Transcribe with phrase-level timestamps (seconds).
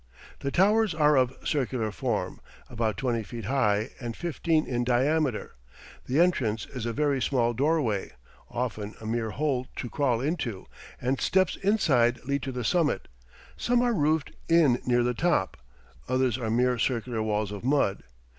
[0.39, 5.53] The towers are of circular form, about twenty feet high and fifteen in diameter;
[6.07, 8.13] the entrance is a very small doorway,
[8.49, 10.65] often a mere hole to crawl into,
[10.99, 13.09] and steps inside lead to the summit;
[13.55, 15.55] some are roofed in near the top,
[16.09, 18.01] others are mere circular walls of mud.